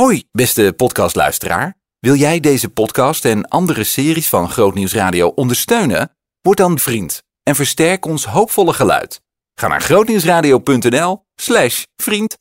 Hoi, 0.00 0.24
beste 0.32 0.72
podcastluisteraar. 0.76 1.76
Wil 1.98 2.14
jij 2.14 2.40
deze 2.40 2.68
podcast 2.68 3.24
en 3.24 3.48
andere 3.48 3.84
series 3.84 4.28
van 4.28 4.50
Grootnieuws 4.50 4.94
Radio 4.94 5.28
ondersteunen? 5.28 6.16
Word 6.40 6.56
dan 6.56 6.78
vriend 6.78 7.22
en 7.42 7.54
versterk 7.54 8.06
ons 8.06 8.24
hoopvolle 8.24 8.72
geluid. 8.72 9.20
Ga 9.54 9.68
naar 9.68 9.80
grootnieuwsradio.nl 9.80 11.24
slash 11.34 11.82
vriend. 11.96 12.38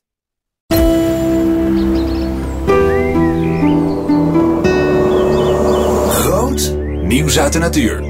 Groot 6.09 6.75
nieuws 7.01 7.39
uit 7.39 7.53
de 7.53 7.59
natuur. 7.59 8.08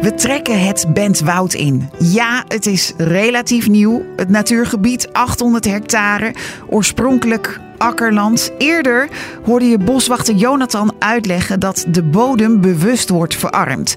We 0.00 0.14
trekken 0.14 0.66
het 0.66 0.86
Bentwoud 0.94 1.54
in. 1.54 1.90
Ja, 1.98 2.44
het 2.48 2.66
is 2.66 2.92
relatief 2.96 3.68
nieuw. 3.68 4.02
Het 4.16 4.28
natuurgebied 4.28 5.12
800 5.12 5.64
hectare, 5.64 6.34
oorspronkelijk 6.68 7.60
akkerland. 7.78 8.52
Eerder 8.58 9.08
hoorde 9.44 9.64
je 9.68 9.78
boswachter 9.78 10.34
Jonathan 10.34 10.94
uitleggen 10.98 11.60
dat 11.60 11.84
de 11.88 12.02
bodem 12.02 12.60
bewust 12.60 13.08
wordt 13.08 13.36
verarmd. 13.36 13.96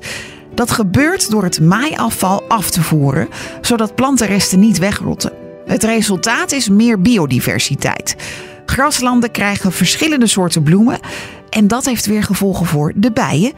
Dat 0.53 0.71
gebeurt 0.71 1.31
door 1.31 1.43
het 1.43 1.61
maaiafval 1.61 2.43
af 2.47 2.69
te 2.69 2.81
voeren, 2.81 3.27
zodat 3.61 3.95
plantenresten 3.95 4.59
niet 4.59 4.77
wegrotten. 4.77 5.31
Het 5.65 5.83
resultaat 5.83 6.51
is 6.51 6.69
meer 6.69 7.01
biodiversiteit. 7.01 8.15
Graslanden 8.65 9.31
krijgen 9.31 9.71
verschillende 9.71 10.27
soorten 10.27 10.63
bloemen 10.63 10.99
en 11.49 11.67
dat 11.67 11.85
heeft 11.85 12.05
weer 12.05 12.23
gevolgen 12.23 12.65
voor 12.65 12.91
de 12.95 13.11
bijen. 13.11 13.51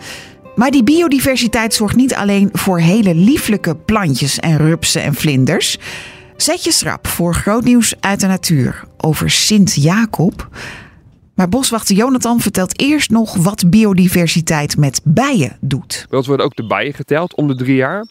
Maar 0.56 0.72
die 0.72 0.84
biodiversiteit 0.84 1.74
zorgt 1.74 1.96
niet 1.96 2.14
alleen 2.14 2.50
voor 2.52 2.80
hele 2.80 3.16
lieflijke 3.16 3.76
plantjes 3.76 4.40
en 4.40 4.58
rupsen 4.58 5.04
en 5.04 5.14
vlinders. 5.14 5.78
Zet 6.38 6.64
je 6.64 6.72
schrap 6.72 7.08
voor 7.08 7.36
groot 7.36 7.64
nieuws 7.64 7.94
uit 8.00 8.20
de 8.20 8.28
natuur 8.28 8.84
over 8.98 9.30
Sint-Jacob. 9.30 10.50
Maar 11.36 11.50
boswachter 11.50 11.96
Jonathan 11.96 12.40
vertelt 12.40 12.80
eerst 12.80 13.10
nog 13.10 13.36
wat 13.36 13.70
biodiversiteit 13.70 14.78
met 14.78 15.02
bijen 15.04 15.58
doet. 15.62 16.08
Ons 16.10 16.28
worden 16.28 16.46
ook 16.46 16.56
de 16.56 16.68
bijen 16.68 16.94
geteld 16.94 17.36
om 17.36 17.48
de 17.48 17.56
drie 17.56 17.76
jaar. 17.76 18.06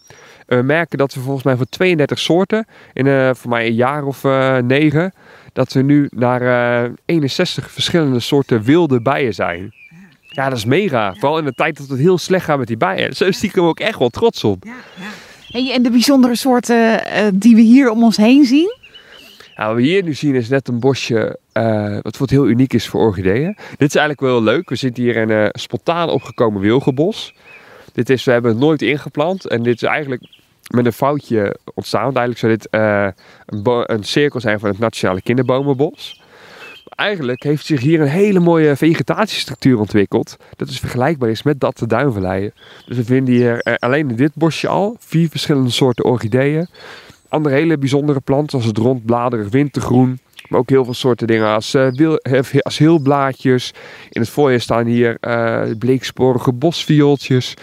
We 0.47 0.61
merken 0.61 0.97
dat 0.97 1.13
we 1.13 1.19
volgens 1.19 1.43
mij 1.43 1.55
van 1.55 1.65
32 1.69 2.19
soorten 2.19 2.65
in 2.93 3.05
uh, 3.05 3.29
voor 3.33 3.49
mij 3.49 3.67
een 3.67 3.73
jaar 3.73 4.03
of 4.03 4.23
uh, 4.23 4.57
negen, 4.57 5.13
dat 5.53 5.73
we 5.73 5.81
nu 5.81 6.07
naar 6.09 6.41
uh, 6.85 6.91
61 7.05 7.71
verschillende 7.71 8.19
soorten 8.19 8.63
wilde 8.63 9.01
bijen 9.01 9.33
zijn. 9.33 9.73
Ja, 10.33 10.49
dat 10.49 10.57
is 10.57 10.65
mega. 10.65 11.13
Vooral 11.13 11.37
in 11.37 11.45
de 11.45 11.53
tijd 11.53 11.77
dat 11.77 11.87
het 11.87 11.99
heel 11.99 12.17
slecht 12.17 12.45
gaat 12.45 12.57
met 12.57 12.67
die 12.67 12.77
bijen. 12.77 13.15
Zo 13.15 13.31
stiekem 13.31 13.63
ook 13.63 13.79
echt 13.79 13.99
wel 13.99 14.09
trots 14.09 14.43
op. 14.43 14.63
Ja, 14.63 14.73
ja. 15.59 15.73
En 15.73 15.83
de 15.83 15.89
bijzondere 15.89 16.35
soorten 16.35 17.01
die 17.39 17.55
we 17.55 17.61
hier 17.61 17.89
om 17.89 18.03
ons 18.03 18.17
heen 18.17 18.45
zien? 18.45 18.77
Nou, 19.55 19.67
wat 19.67 19.77
we 19.77 19.83
hier 19.83 20.03
nu 20.03 20.13
zien 20.13 20.35
is 20.35 20.49
net 20.49 20.67
een 20.67 20.79
bosje 20.79 21.39
uh, 21.53 21.97
wat 22.01 22.17
wat 22.17 22.29
heel 22.29 22.47
uniek 22.47 22.73
is 22.73 22.87
voor 22.87 23.01
orchideeën. 23.01 23.57
Dit 23.77 23.87
is 23.87 23.95
eigenlijk 23.95 24.19
wel 24.19 24.43
leuk. 24.43 24.69
We 24.69 24.75
zitten 24.75 25.03
hier 25.03 25.15
in 25.15 25.29
een 25.29 25.49
spontaan 25.51 26.09
opgekomen 26.09 26.61
wilgenbos. 26.61 27.33
Dit 27.93 28.09
is, 28.09 28.23
we 28.23 28.31
hebben 28.31 28.51
het 28.51 28.59
nooit 28.59 28.81
ingeplant. 28.81 29.47
En 29.47 29.63
dit 29.63 29.75
is 29.75 29.83
eigenlijk 29.83 30.27
met 30.67 30.85
een 30.85 30.93
foutje 30.93 31.57
ontstaan. 31.73 32.15
Eigenlijk 32.15 32.39
zou 32.39 32.51
dit 32.51 32.67
uh, 32.71 33.07
een, 33.45 33.93
een, 33.93 34.03
cirkel 34.03 34.39
zijn 34.39 34.59
van 34.59 34.69
het 34.69 34.79
Nationale 34.79 35.21
Kinderbomenbos. 35.21 36.21
Eigenlijk 36.95 37.43
heeft 37.43 37.65
zich 37.65 37.81
hier 37.81 38.01
een 38.01 38.07
hele 38.07 38.39
mooie 38.39 38.75
vegetatiestructuur 38.75 39.79
ontwikkeld. 39.79 40.37
Dat 40.55 40.69
is 40.69 40.79
vergelijkbaar 40.79 41.29
is 41.29 41.43
met 41.43 41.59
dat 41.59 41.77
de 41.77 41.87
duinverleien. 41.87 42.53
Dus 42.85 42.97
we 42.97 43.03
vinden 43.03 43.33
hier 43.33 43.67
uh, 43.67 43.73
alleen 43.79 44.09
in 44.09 44.15
dit 44.15 44.31
bosje 44.33 44.67
al 44.67 44.95
vier 44.99 45.29
verschillende 45.29 45.69
soorten 45.69 46.05
orchideeën 46.05 46.67
andere 47.33 47.55
hele 47.55 47.77
bijzondere 47.77 48.19
planten, 48.19 48.49
zoals 48.49 48.65
het 48.65 48.77
rondbladerig 48.77 49.49
wintergroen. 49.49 50.19
Maar 50.49 50.59
ook 50.59 50.69
heel 50.69 50.83
veel 50.83 50.93
soorten 50.93 51.27
dingen 51.27 51.47
als, 51.47 51.75
uh, 51.75 51.91
wil, 51.91 52.19
als 52.61 52.77
heelblaadjes. 52.77 53.73
In 54.09 54.21
het 54.21 54.29
voorjaar 54.29 54.59
staan 54.59 54.85
hier 54.85 55.17
uh, 55.21 55.61
bleeksporige 55.79 56.53
bosviooltjes. 56.53 57.53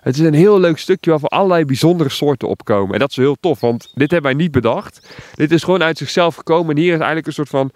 Het 0.00 0.14
is 0.14 0.20
een 0.20 0.34
heel 0.34 0.60
leuk 0.60 0.78
stukje 0.78 1.10
waarvan 1.10 1.28
allerlei 1.28 1.64
bijzondere 1.64 2.10
soorten 2.10 2.48
opkomen. 2.48 2.92
En 2.92 2.98
dat 2.98 3.10
is 3.10 3.16
heel 3.16 3.36
tof, 3.40 3.60
want 3.60 3.90
dit 3.94 4.10
hebben 4.10 4.30
wij 4.30 4.40
niet 4.40 4.52
bedacht. 4.52 5.08
Dit 5.34 5.50
is 5.50 5.62
gewoon 5.62 5.82
uit 5.82 5.98
zichzelf 5.98 6.34
gekomen. 6.34 6.76
En 6.76 6.82
hier 6.82 6.92
is 6.92 6.98
eigenlijk 6.98 7.26
een 7.26 7.32
soort 7.32 7.48
van, 7.48 7.70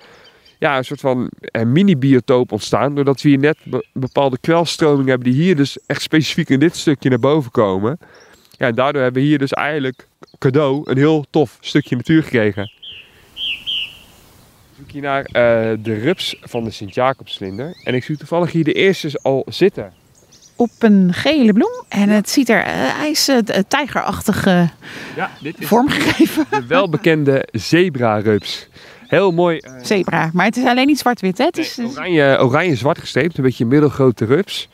ja, 0.60 0.76
een 0.76 0.84
soort 0.84 1.00
van 1.00 1.30
eh, 1.40 1.62
mini-biotoop 1.62 2.52
ontstaan. 2.52 2.94
Doordat 2.94 3.22
we 3.22 3.28
hier 3.28 3.38
net 3.38 3.58
bepaalde 3.92 4.38
kwelstromingen 4.40 5.08
hebben 5.08 5.32
die 5.32 5.42
hier 5.42 5.56
dus 5.56 5.78
echt 5.86 6.02
specifiek 6.02 6.48
in 6.48 6.58
dit 6.58 6.76
stukje 6.76 7.08
naar 7.08 7.18
boven 7.18 7.50
komen. 7.50 7.98
Ja, 8.50 8.66
en 8.66 8.74
daardoor 8.74 9.02
hebben 9.02 9.22
we 9.22 9.28
hier 9.28 9.38
dus 9.38 9.52
eigenlijk 9.52 10.08
cadeau 10.38 10.90
een 10.90 10.96
heel 10.96 11.24
tof 11.30 11.56
stukje 11.60 11.96
natuur 11.96 12.22
gekregen. 12.22 12.62
Ik 13.32 14.76
zoek 14.76 14.90
hier 14.90 15.02
naar 15.02 15.20
uh, 15.20 15.32
de 15.84 15.94
rups 15.94 16.36
van 16.40 16.64
de 16.64 16.70
Sint-Jacobsvlinder. 16.70 17.80
En 17.84 17.94
ik 17.94 18.04
zie 18.04 18.16
toevallig 18.16 18.52
hier 18.52 18.64
de 18.64 18.72
eerste 18.72 19.18
al 19.22 19.46
zitten. 19.48 19.92
Op 20.56 20.70
een 20.78 21.12
gele 21.12 21.52
bloem. 21.52 21.84
En 21.88 22.08
het 22.08 22.30
ziet 22.30 22.48
er, 22.48 22.60
uh, 22.60 22.72
hij 22.72 23.10
is 23.10 23.28
uh, 23.28 23.38
tijgerachtige 23.68 24.70
ja, 25.16 25.30
dit 25.40 25.60
is 25.60 25.66
vormgegeven. 25.66 26.46
De 26.50 26.66
welbekende 26.66 27.48
zebra-rups. 27.52 28.68
Heel 29.10 29.32
mooi. 29.32 29.60
Zebra, 29.82 30.30
maar 30.32 30.44
het 30.44 30.56
is 30.56 30.64
alleen 30.64 30.86
niet 30.86 30.98
zwart-wit, 30.98 31.38
hè? 31.38 31.44
Het 31.44 31.58
is 31.58 31.78
oranje, 31.78 32.38
oranje-zwart 32.40 32.98
gesteept, 32.98 33.38
een 33.38 33.44
beetje 33.44 33.64
een 33.64 33.70
middelgrote 33.70 34.24
rups. 34.24 34.68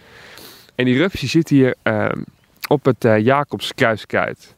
En 0.74 0.84
die 0.84 0.96
rups 0.96 1.20
die 1.20 1.28
zit 1.28 1.48
hier 1.48 1.74
ehm, 1.82 2.20
op 2.68 2.84
het 2.84 3.04
uh, 3.04 3.18
Jacobs 3.18 3.74
kruiskruid. 3.74 4.54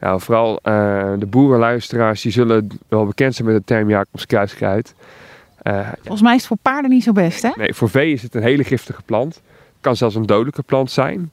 Nou, 0.00 0.20
vooral 0.20 0.52
uh, 0.52 1.12
de 1.18 1.26
boerenluisteraars 1.26 2.22
die 2.22 2.32
zullen 2.32 2.68
wel 2.88 3.06
bekend 3.06 3.34
zijn 3.34 3.48
met 3.48 3.56
de 3.56 3.64
term 3.64 3.88
Jacobs 3.88 4.26
kruiskruid. 4.26 4.94
Uh, 5.62 5.88
Volgens 6.00 6.22
mij 6.22 6.34
is 6.34 6.38
het 6.38 6.48
voor 6.48 6.56
paarden 6.62 6.90
niet 6.90 7.02
zo 7.04 7.12
best, 7.12 7.42
hè? 7.42 7.50
Nee, 7.56 7.74
voor 7.74 7.90
vee 7.90 8.12
is 8.12 8.22
het 8.22 8.34
een 8.34 8.42
hele 8.42 8.64
giftige 8.64 9.02
plant. 9.02 9.34
Het 9.34 9.80
kan 9.80 9.96
zelfs 9.96 10.14
een 10.14 10.26
dodelijke 10.26 10.62
plant 10.62 10.90
zijn. 10.90 11.30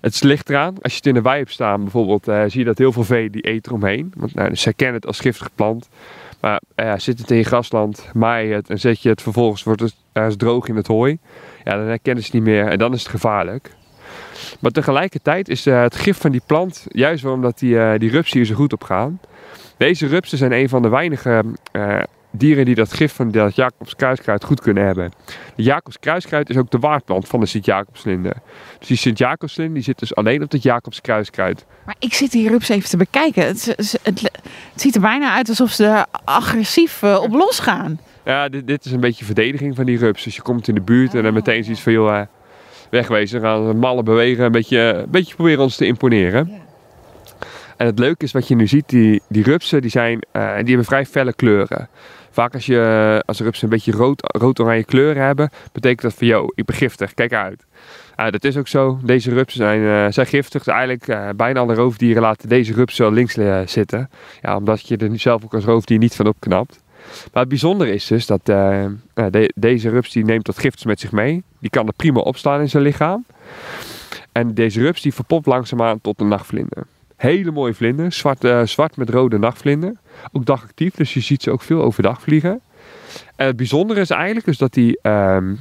Het 0.00 0.22
ligt 0.22 0.50
eraan, 0.50 0.74
als 0.82 0.92
je 0.92 0.98
het 0.98 1.06
in 1.06 1.14
de 1.14 1.22
wei 1.22 1.38
hebt 1.38 1.50
staan 1.50 1.80
bijvoorbeeld, 1.80 2.28
uh, 2.28 2.42
zie 2.46 2.58
je 2.58 2.64
dat 2.64 2.78
heel 2.78 2.92
veel 2.92 3.04
vee 3.04 3.30
die 3.30 3.42
eten 3.42 3.72
eromheen. 3.72 4.12
Want 4.16 4.34
nou, 4.34 4.48
dus 4.48 4.60
zij 4.60 4.72
kennen 4.72 4.96
het 4.96 5.06
als 5.06 5.20
giftige 5.20 5.50
plant. 5.54 5.88
Maar 6.44 7.00
zit 7.00 7.18
het 7.18 7.30
in 7.30 7.36
je 7.36 7.44
grasland, 7.44 8.08
maai 8.12 8.48
je 8.48 8.54
het 8.54 8.70
en 8.70 8.80
zet 8.80 9.02
je 9.02 9.08
het 9.08 9.22
vervolgens, 9.22 9.62
wordt 9.62 9.80
het 9.80 9.94
ergens 10.12 10.36
droog 10.36 10.68
in 10.68 10.76
het 10.76 10.86
hooi. 10.86 11.18
Ja, 11.64 11.76
dan 11.76 11.86
herkennen 11.86 12.24
ze 12.24 12.30
het 12.30 12.44
niet 12.44 12.54
meer 12.54 12.66
en 12.66 12.78
dan 12.78 12.92
is 12.92 13.02
het 13.02 13.10
gevaarlijk. 13.10 13.70
Maar 14.60 14.70
tegelijkertijd 14.70 15.48
is 15.48 15.66
uh, 15.66 15.82
het 15.82 15.96
gif 15.96 16.20
van 16.20 16.30
die 16.30 16.42
plant, 16.46 16.86
juist 16.88 17.24
omdat 17.24 17.58
die, 17.58 17.74
uh, 17.74 17.92
die 17.98 18.10
rupsen 18.10 18.36
hier 18.36 18.46
zo 18.46 18.54
goed 18.54 18.72
op 18.72 18.82
gaan. 18.82 19.20
Deze 19.76 20.06
rupsen 20.06 20.38
zijn 20.38 20.52
een 20.52 20.68
van 20.68 20.82
de 20.82 20.88
weinige 20.88 21.44
uh, 21.72 22.02
dieren 22.36 22.64
die 22.64 22.74
dat 22.74 22.92
gif 22.92 23.12
van 23.12 23.30
dat 23.30 23.56
Jacobs 23.56 23.96
kruiskruid 23.96 24.44
goed 24.44 24.60
kunnen 24.60 24.84
hebben. 24.84 25.12
De 25.54 25.62
Jacobs 25.62 25.98
kruiskruid 25.98 26.50
is 26.50 26.56
ook 26.56 26.70
de 26.70 26.78
waardplant 26.78 27.28
van 27.28 27.40
de 27.40 27.46
Sint-Jacobslinde. 27.46 28.34
Dus 28.78 28.88
die 28.88 28.96
Sint-Jacobslinde 28.96 29.74
die 29.74 29.82
zit 29.82 29.98
dus 29.98 30.14
alleen 30.14 30.42
op 30.42 30.50
het 30.50 30.62
Jacobs 30.62 31.00
kruiskruid. 31.00 31.64
Maar 31.86 31.96
ik 31.98 32.14
zit 32.14 32.30
die 32.30 32.48
rups 32.48 32.68
even 32.68 32.88
te 32.88 32.96
bekijken. 32.96 33.46
Het, 33.46 33.64
het, 33.64 33.98
het, 34.02 34.20
het 34.72 34.80
ziet 34.80 34.94
er 34.94 35.00
bijna 35.00 35.34
uit 35.34 35.48
alsof 35.48 35.70
ze 35.70 35.84
er 35.84 36.06
agressief 36.24 37.02
op 37.02 37.32
losgaan. 37.32 38.00
Ja, 38.24 38.48
dit, 38.48 38.66
dit, 38.66 38.84
is 38.84 38.92
een 38.92 39.00
beetje 39.00 39.24
verdediging 39.24 39.76
van 39.76 39.84
die 39.84 39.98
rups. 39.98 40.24
Dus 40.24 40.36
je 40.36 40.42
komt 40.42 40.68
in 40.68 40.74
de 40.74 40.80
buurt 40.80 41.14
en 41.14 41.22
dan 41.22 41.34
meteen 41.34 41.64
zoiets 41.64 41.82
van, 41.82 41.92
joh, 41.92 42.20
wegwezen. 42.90 43.40
Gaan 43.40 43.78
mallen 43.78 44.04
bewegen, 44.04 44.44
een 44.44 44.52
beetje, 44.52 44.78
een 44.78 45.10
beetje 45.10 45.34
proberen 45.34 45.62
ons 45.62 45.76
te 45.76 45.86
imponeren. 45.86 46.48
Ja. 46.50 46.62
En 47.76 47.86
het 47.86 47.98
leuke 47.98 48.24
is 48.24 48.32
wat 48.32 48.48
je 48.48 48.54
nu 48.54 48.66
ziet, 48.66 48.88
die, 48.88 49.22
die 49.28 49.42
rupsen 49.42 49.80
die 49.80 49.90
zijn, 49.90 50.26
uh, 50.32 50.54
die 50.56 50.66
hebben 50.66 50.84
vrij 50.84 51.06
felle 51.06 51.32
kleuren. 51.32 51.88
Vaak 52.34 52.54
als, 52.54 52.66
je, 52.66 53.22
als 53.26 53.40
rupsen 53.40 53.64
een 53.64 53.70
beetje 53.70 53.92
rood, 53.92 54.36
rood-oranje 54.38 54.84
kleuren 54.84 55.22
hebben, 55.22 55.50
betekent 55.72 56.02
dat 56.02 56.14
van, 56.14 56.26
yo, 56.26 56.46
ik 56.54 56.64
ben 56.64 56.76
giftig, 56.76 57.14
kijk 57.14 57.32
uit. 57.32 57.64
Uh, 58.16 58.30
dat 58.30 58.44
is 58.44 58.56
ook 58.56 58.68
zo. 58.68 58.98
Deze 59.02 59.30
rupsen 59.30 59.58
zijn, 59.58 59.80
uh, 59.80 60.06
zijn 60.10 60.26
giftig. 60.26 60.62
Dus 60.64 60.74
eigenlijk 60.74 61.08
uh, 61.08 61.28
bijna 61.36 61.60
alle 61.60 61.74
roofdieren 61.74 62.22
laten 62.22 62.48
deze 62.48 62.72
rupsen 62.72 63.12
links 63.12 63.38
zitten. 63.64 64.10
Ja, 64.42 64.56
omdat 64.56 64.88
je 64.88 64.96
er 64.96 65.18
zelf 65.18 65.44
ook 65.44 65.54
als 65.54 65.64
roofdier 65.64 65.98
niet 65.98 66.16
van 66.16 66.26
opknapt. 66.26 66.82
Maar 67.32 67.42
het 67.42 67.48
bijzondere 67.48 67.92
is 67.92 68.06
dus 68.06 68.26
dat 68.26 68.46
de, 68.46 69.50
deze 69.54 69.88
rups 69.88 70.12
die 70.12 70.24
neemt 70.24 70.46
dat 70.46 70.58
gift 70.58 70.84
met 70.84 71.00
zich 71.00 71.12
mee. 71.12 71.42
Die 71.58 71.70
kan 71.70 71.86
er 71.86 71.92
prima 71.92 72.20
opstaan 72.20 72.60
in 72.60 72.68
zijn 72.68 72.82
lichaam. 72.82 73.24
En 74.32 74.54
deze 74.54 74.80
rups 74.80 75.02
die 75.02 75.14
verpopt 75.14 75.46
langzaamaan 75.46 76.00
tot 76.00 76.20
een 76.20 76.28
nachtvlinder. 76.28 76.86
Hele 77.16 77.50
mooie 77.50 77.74
vlinder, 77.74 78.12
zwart, 78.12 78.44
uh, 78.44 78.62
zwart 78.64 78.96
met 78.96 79.10
rode 79.10 79.38
nachtvlinder. 79.38 79.92
Ook 80.32 80.44
dagactief, 80.44 80.94
dus 80.94 81.14
je 81.14 81.20
ziet 81.20 81.42
ze 81.42 81.50
ook 81.50 81.62
veel 81.62 81.82
overdag 81.82 82.22
vliegen. 82.22 82.60
En 83.36 83.46
het 83.46 83.56
bijzondere 83.56 84.00
is 84.00 84.10
eigenlijk 84.10 84.46
dus 84.46 84.58
dat 84.58 84.72
die, 84.72 84.98
um, 85.02 85.58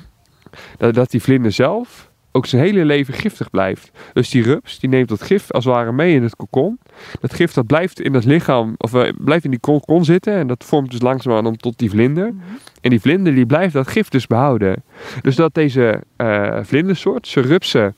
dat, 0.78 0.94
dat 0.94 1.12
die 1.12 1.22
vlinder 1.22 1.52
zelf 1.52 2.12
ook 2.36 2.46
zijn 2.46 2.62
hele 2.62 2.86
leven 2.86 3.14
giftig 3.14 3.50
blijft. 3.50 3.92
Dus 4.14 4.30
die 4.30 4.44
rups, 4.44 4.80
die 4.80 4.90
neemt 4.90 5.10
dat 5.10 5.22
gif 5.22 5.52
als 5.52 5.66
het 5.66 5.74
ware 5.74 5.92
mee 5.92 6.16
in 6.16 6.24
het 6.24 6.36
kokon. 6.36 6.80
Dat 7.20 7.34
gif 7.34 7.54
dat 7.54 7.68
blijft 7.68 8.02
in 8.02 8.14
het 8.14 8.26
lichaam, 8.26 8.76
of 8.78 8.94
uh, 8.94 9.10
blijft 9.18 9.44
in 9.44 9.52
die 9.52 9.60
kokon 9.60 10.06
zitten. 10.06 10.34
En 10.34 10.48
dat 10.48 10.64
vormt 10.64 10.92
dus 10.92 11.02
langzaamaan 11.02 11.46
om 11.46 11.58
tot 11.58 11.78
die 11.78 11.90
vlinder. 11.90 12.32
Mm 12.32 12.42
-hmm. 12.46 12.58
En 12.82 12.90
die 12.90 13.02
vlinder 13.02 13.36
die 13.36 13.46
blijft 13.46 13.74
dat 13.74 13.88
gif 13.88 14.10
dus 14.10 14.28
behouden. 14.28 14.84
Dus 15.22 15.36
dat 15.36 15.54
deze 15.54 16.04
uh, 16.18 16.60
vlindersoort, 16.62 17.28
zijn 17.28 17.46
rupsen, 17.46 17.96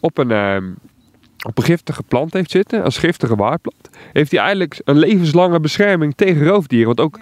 op 0.00 0.18
een, 0.18 0.30
uh, 0.30 0.56
op 1.46 1.58
een 1.58 1.64
giftige 1.64 2.02
plant 2.02 2.32
heeft 2.32 2.50
zitten, 2.50 2.84
als 2.84 2.98
giftige 2.98 3.36
waarplant, 3.36 3.90
heeft 4.12 4.30
hij 4.30 4.40
eigenlijk 4.40 4.80
een 4.84 4.98
levenslange 4.98 5.60
bescherming 5.60 6.14
tegen 6.16 6.46
roofdieren. 6.46 6.86
Want 6.86 7.00
ook 7.00 7.18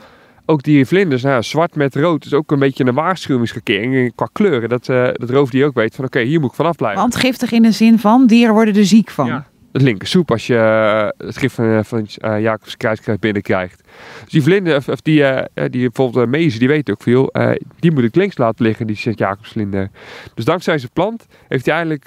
ook 0.49 0.63
die 0.63 0.87
vlinders, 0.87 1.23
nou, 1.23 1.43
zwart 1.43 1.75
met 1.75 1.95
rood, 1.95 2.25
is 2.25 2.35
ook 2.35 2.51
een 2.51 2.59
beetje 2.59 2.85
een 2.85 2.95
waarschuwingsgekering 2.95 4.15
qua 4.15 4.29
kleuren. 4.33 4.69
Dat, 4.69 4.89
uh, 4.89 5.09
dat 5.13 5.31
roofdier 5.31 5.67
ook 5.67 5.75
weet 5.75 5.95
van 5.95 6.05
oké, 6.05 6.21
hier 6.21 6.41
moet 6.41 6.51
ik 6.51 6.57
vanaf 6.57 6.77
blijven. 6.77 7.01
Want 7.01 7.17
giftig 7.17 7.53
in 7.53 7.63
de 7.63 7.73
zin 7.73 7.99
van, 7.99 8.27
dieren 8.27 8.55
worden 8.55 8.77
er 8.77 8.85
ziek 8.85 9.11
van. 9.11 9.27
Ja, 9.27 9.47
het 9.73 9.83
linker 9.83 10.09
soep 10.09 10.31
als 10.31 10.47
je 10.47 10.55
uh, 10.55 11.27
het 11.27 11.37
gif 11.37 11.53
van, 11.53 11.85
van 11.85 12.07
uh, 12.25 12.41
Jacobs 12.41 12.77
kruiskruid 12.77 13.21
binnenkrijgt. 13.21 13.83
Dus 14.23 14.33
die 14.33 14.43
vlinder, 14.43 14.77
of, 14.77 15.01
die, 15.01 15.25
die 15.55 15.91
bijvoorbeeld 15.91 16.29
mezen, 16.29 16.59
die 16.59 16.69
weten 16.69 16.95
ook 16.95 17.03
veel, 17.03 17.33
die 17.79 17.93
moet 17.93 18.05
ik 18.05 18.15
links 18.15 18.39
laten 18.39 18.65
liggen, 18.65 18.87
die 18.87 18.97
Sint-Jacobs 18.97 19.51
vlinder. 19.51 19.91
Dus 20.35 20.45
dankzij 20.45 20.79
zijn 20.79 20.93
plant 20.93 21.27
heeft 21.49 21.67
hij 21.67 21.75
eigenlijk 21.75 22.05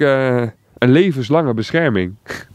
een 0.79 0.91
levenslange 0.91 1.53
bescherming. 1.53 2.13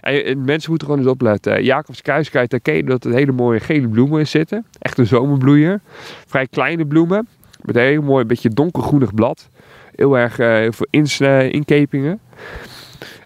En 0.00 0.44
mensen 0.44 0.70
moeten 0.70 0.88
gewoon 0.88 1.02
eens 1.02 1.12
opletten. 1.12 1.64
Jacobs 1.64 2.02
kruiskruid, 2.02 2.50
daar 2.50 2.60
ken 2.60 2.74
je 2.74 2.84
dat 2.84 3.04
er 3.04 3.12
hele 3.12 3.32
mooie 3.32 3.60
gele 3.60 3.88
bloemen 3.88 4.18
in 4.18 4.26
zitten. 4.26 4.66
Echt 4.78 4.98
een 4.98 5.06
zomerbloeier. 5.06 5.80
Vrij 6.26 6.46
kleine 6.46 6.86
bloemen. 6.86 7.28
Met 7.62 7.76
een 7.76 7.82
heel 7.82 8.02
mooi, 8.02 8.24
beetje 8.24 8.48
donkergroenig 8.48 9.14
blad. 9.14 9.48
Heel 9.94 10.18
erg 10.18 10.38
uh, 10.38 10.46
heel 10.48 10.72
veel 10.72 10.86
uh, 11.28 11.52
inkepingen. 11.52 12.20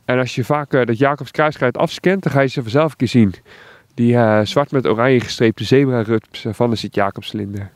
En 0.04 0.18
als 0.18 0.34
je 0.34 0.44
vaak 0.44 0.74
uh, 0.74 0.84
dat 0.84 0.98
Jacobs 0.98 1.30
kruiskruid 1.30 1.76
afscant, 1.76 2.22
dan 2.22 2.32
ga 2.32 2.40
je 2.40 2.48
ze 2.48 2.62
vanzelf 2.62 2.90
een 2.90 2.96
keer 2.96 3.08
zien. 3.08 3.34
Die 3.94 4.16
zwart 4.44 4.70
met 4.70 4.86
oranje 4.86 5.20
gestreepte 5.20 5.64
zebra-rups 5.64 6.46
van 6.50 6.70
de 6.70 6.76
Sint-Jacobslinder. 6.76 7.70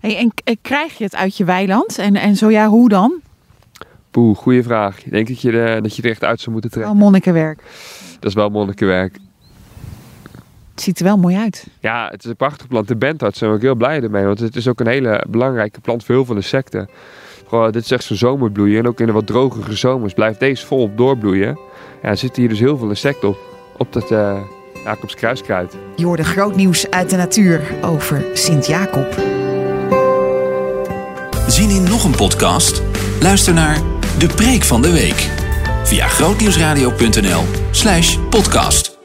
En 0.00 0.32
krijg 0.62 0.98
je 0.98 1.04
het 1.04 1.16
uit 1.16 1.36
je 1.36 1.44
weiland? 1.44 1.98
En, 1.98 2.16
en 2.16 2.36
zo 2.36 2.50
ja, 2.50 2.68
hoe 2.68 2.88
dan? 2.88 3.20
Poeh, 4.10 4.36
goede 4.36 4.62
vraag. 4.62 5.04
Ik 5.04 5.10
denk 5.10 5.28
dat 5.28 5.40
je, 5.40 5.50
de, 5.50 5.78
dat 5.82 5.96
je 5.96 6.02
er 6.02 6.10
echt 6.10 6.24
uit 6.24 6.40
zou 6.40 6.50
moeten 6.50 6.70
trekken. 6.70 6.92
Wel 6.92 7.02
monnikenwerk. 7.02 7.62
Dat 8.20 8.28
is 8.28 8.34
wel 8.34 8.48
monnikenwerk. 8.50 9.18
Het 10.70 10.86
ziet 10.86 10.98
er 10.98 11.04
wel 11.04 11.18
mooi 11.18 11.36
uit. 11.36 11.66
Ja, 11.80 12.08
het 12.10 12.24
is 12.24 12.30
een 12.30 12.36
prachtige 12.36 12.68
plant. 12.68 12.88
De 12.88 12.96
bentarts 12.96 13.38
zijn 13.38 13.50
ook 13.50 13.60
heel 13.60 13.74
blij 13.74 14.02
ermee. 14.02 14.24
Want 14.24 14.38
het 14.38 14.56
is 14.56 14.68
ook 14.68 14.80
een 14.80 14.86
hele 14.86 15.24
belangrijke 15.28 15.80
plant 15.80 16.04
voor 16.04 16.14
heel 16.14 16.24
veel 16.24 16.34
insecten. 16.36 16.88
Gewoon, 17.48 17.72
dit 17.72 17.84
is 17.84 17.90
echt 17.90 18.04
zo'n 18.04 18.16
zomerbloeien. 18.16 18.78
En 18.78 18.88
ook 18.88 19.00
in 19.00 19.06
de 19.06 19.12
wat 19.12 19.26
drogere 19.26 19.76
zomers 19.76 20.12
blijft 20.14 20.40
deze 20.40 20.66
volop 20.66 20.96
doorbloeien. 20.96 21.58
Ja, 22.02 22.08
er 22.08 22.16
zitten 22.16 22.42
hier 22.42 22.50
dus 22.50 22.60
heel 22.60 22.78
veel 22.78 22.88
insecten 22.88 23.28
op. 23.28 23.38
Op 23.76 23.92
dat 23.92 24.10
uh, 24.10 24.40
Jacobs 24.84 25.14
kruiskruid. 25.14 25.76
Je 25.96 26.04
hoorde 26.04 26.24
groot 26.24 26.56
nieuws 26.56 26.90
uit 26.90 27.10
de 27.10 27.16
natuur 27.16 27.74
over 27.82 28.24
Sint-Jacob. 28.32 29.14
Zien 31.46 31.70
in 31.70 31.82
nog 31.82 32.04
een 32.04 32.16
podcast? 32.16 32.82
Luister 33.20 33.54
naar 33.54 33.97
De 34.18 34.26
Preek 34.26 34.64
van 34.64 34.82
de 34.82 34.92
Week 34.92 35.30
via 35.84 36.08
grootnieuwsradio.nl 36.08 37.42
slash 37.70 38.16
podcast. 38.30 38.97